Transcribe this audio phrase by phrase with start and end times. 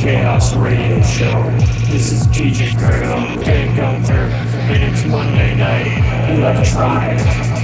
[0.00, 1.42] Chaos Radio Show.
[1.90, 4.32] This is DJ Greyhünd and Gunther,
[4.72, 7.59] and it's Monday night electronic.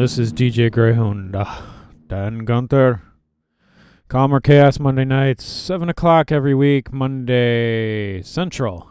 [0.00, 1.34] This is DJ Greyhünd.
[1.34, 1.60] Uh,
[2.06, 3.02] Dan Gunther.
[4.08, 8.90] Calm Or Chaos Monday nights, 7 o'clock every week, Monday Central.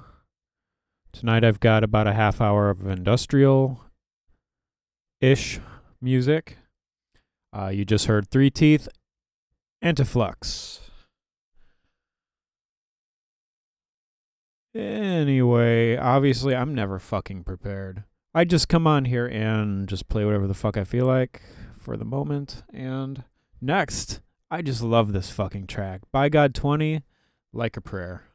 [1.12, 3.86] Tonight I've got about a half hour of industrial
[5.20, 5.60] ish
[6.00, 6.58] music.
[7.52, 8.88] Uh, you just heard Three Teeth,
[9.84, 10.80] Antiflux.
[14.76, 18.04] Anyway, obviously, I'm never fucking prepared.
[18.34, 21.42] I just come on here and just play whatever the fuck I feel like
[21.80, 22.62] for the moment.
[22.72, 23.24] And
[23.60, 24.22] next,
[24.52, 26.02] I just love this fucking track.
[26.12, 27.02] By God 20,
[27.54, 28.26] like a prayer.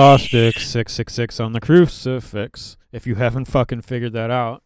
[0.00, 4.62] Caustic 666 on the crucifix, if you haven't fucking figured that out.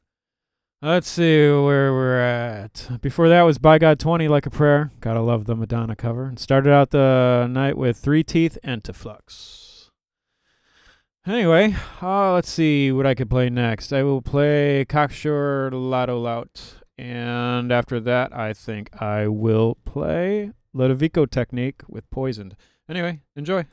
[0.81, 2.89] Let's see where we're at.
[3.01, 4.93] Before that was By God 20 Like a Prayer.
[5.01, 6.27] Gotta love the Madonna cover.
[6.27, 9.89] And started out the night with Three Teeth and Antiflux.
[11.27, 13.93] Anyway, uh, let's see what I could play next.
[13.93, 16.77] I will play Cocksure Lotto Lout.
[16.97, 22.55] And after that, I think I will play Ludovico Technique with Poisoned.
[22.89, 23.67] Anyway, enjoy.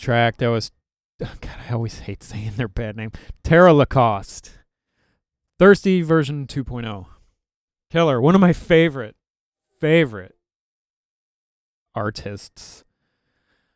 [0.00, 0.38] track.
[0.38, 0.70] That was,
[1.22, 3.12] oh, God, I always hate saying their bad name.
[3.44, 4.50] Terrolokaust.
[5.58, 7.06] Thirsty version 2.0.
[7.90, 9.16] Killer, one of my favorite,
[9.80, 10.36] favorite
[11.94, 12.84] artists.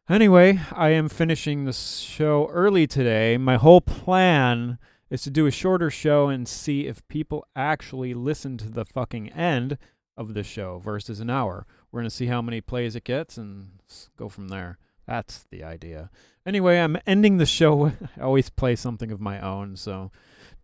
[0.08, 3.36] Anyway, I am finishing the show early today.
[3.38, 4.78] My whole plan
[5.10, 9.30] is to do a shorter show and see if people actually listen to the fucking
[9.30, 9.78] end
[10.16, 11.66] of the show versus an hour.
[11.90, 13.80] We're going to see how many plays it gets and
[14.16, 14.78] go from there.
[15.06, 16.10] That's the idea.
[16.46, 17.86] Anyway, I'm ending the show.
[18.16, 20.10] I always play something of my own, so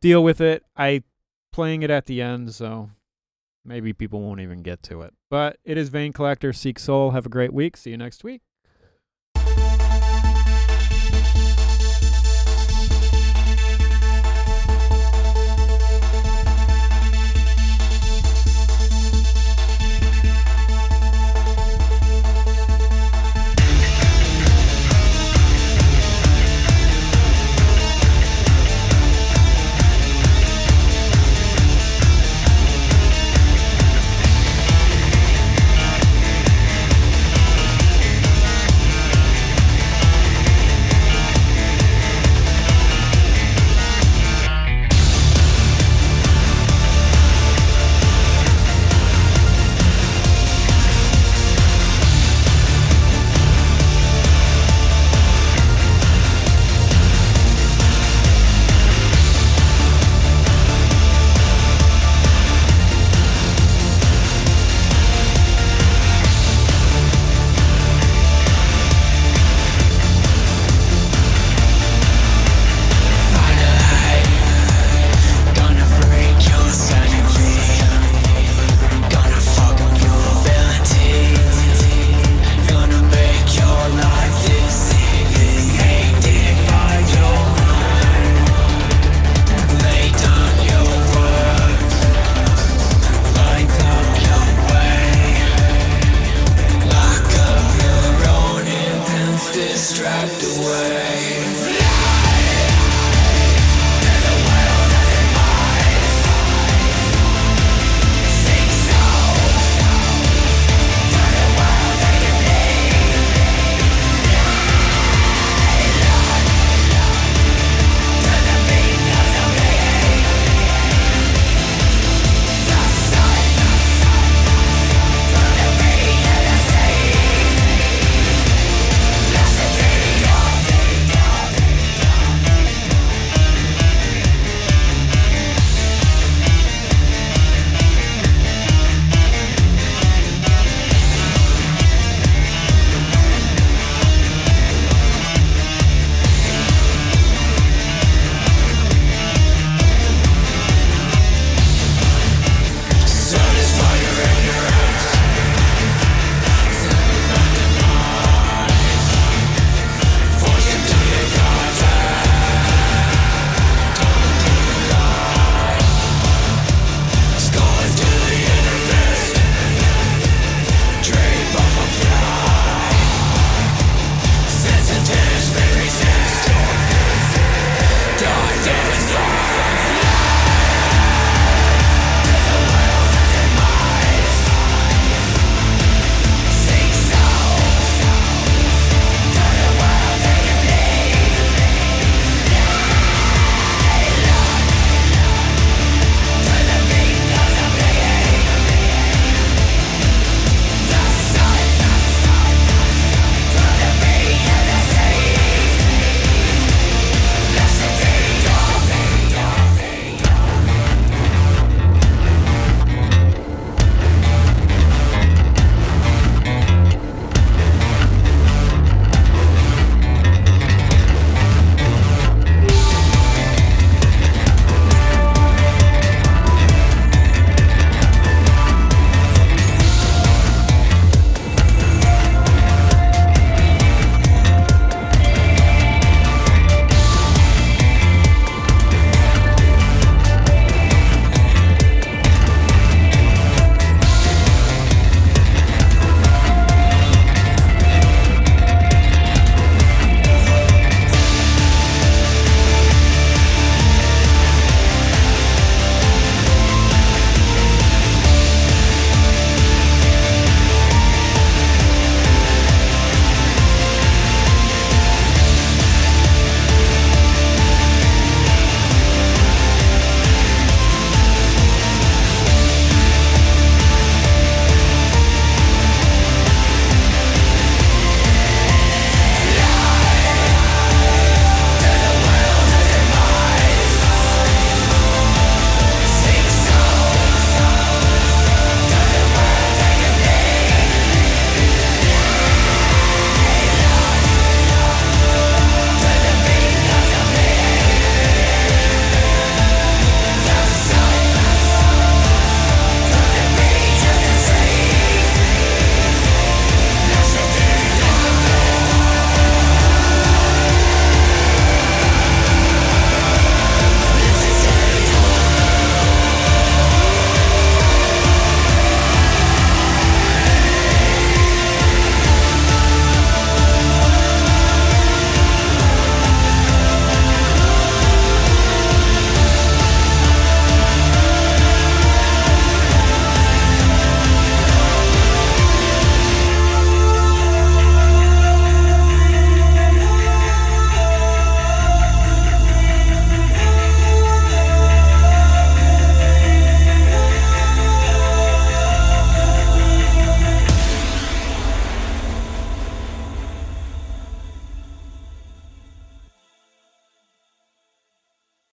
[0.00, 0.64] deal with it.
[0.76, 1.02] I
[1.52, 2.90] playing it at the end, so
[3.64, 5.14] maybe people won't even get to it.
[5.28, 7.10] But it is vain Collector, Seek Soul.
[7.12, 7.76] Have a great week.
[7.76, 8.42] See you next week.